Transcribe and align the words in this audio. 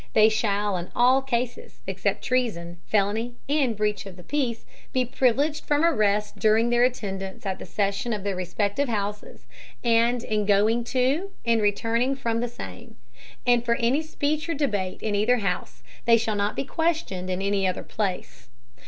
They 0.13 0.29
shall 0.29 0.77
in 0.77 0.89
all 0.95 1.21
Cases, 1.21 1.79
except 1.85 2.23
Treason, 2.23 2.77
Felony 2.87 3.35
and 3.47 3.77
Breach 3.77 4.07
of 4.07 4.15
the 4.15 4.23
Peace, 4.23 4.65
be 4.91 5.05
privileged 5.05 5.63
from 5.67 5.85
Arrest 5.85 6.39
during 6.39 6.71
their 6.71 6.83
Attendance 6.83 7.45
at 7.45 7.59
the 7.59 7.67
Session 7.67 8.11
of 8.11 8.23
their 8.23 8.35
respective 8.35 8.89
Houses, 8.89 9.45
and 9.83 10.23
in 10.23 10.47
going 10.47 10.83
to 10.85 11.29
and 11.45 11.61
returning 11.61 12.15
from 12.15 12.39
the 12.39 12.47
same; 12.49 12.95
and 13.45 13.63
for 13.63 13.75
any 13.75 14.01
Speech 14.01 14.49
or 14.49 14.55
Debate 14.55 15.03
in 15.03 15.13
either 15.13 15.37
House, 15.37 15.83
they 16.05 16.17
shall 16.17 16.33
not 16.35 16.55
be 16.55 16.63
questioned 16.63 17.29
in 17.29 17.39
any 17.39 17.67
other 17.67 17.83
Place. 17.83 18.49